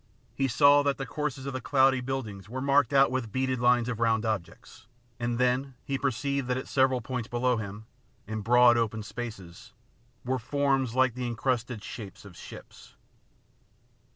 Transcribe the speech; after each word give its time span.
He 0.33 0.47
saw 0.47 0.81
that 0.81 0.97
the 0.97 1.05
courses 1.05 1.45
of 1.45 1.53
the 1.53 1.61
cloudy 1.61 2.01
buildings 2.01 2.49
were 2.49 2.59
marked 2.59 2.91
out 2.91 3.11
with 3.11 3.31
beaded 3.31 3.59
lines 3.59 3.87
of 3.87 3.99
round 3.99 4.25
objects, 4.25 4.87
and 5.19 5.37
then 5.37 5.75
he 5.85 5.95
perceived 5.95 6.47
that 6.47 6.57
at 6.57 6.67
several 6.67 7.01
points 7.01 7.27
below 7.27 7.57
him, 7.57 7.85
in 8.25 8.41
broad 8.41 8.77
open 8.77 9.03
spaces, 9.03 9.73
were 10.25 10.39
forms 10.39 10.95
like 10.95 11.13
the 11.13 11.27
encrusted 11.27 11.83
shapes 11.83 12.25
of 12.25 12.35
ships. 12.35 12.95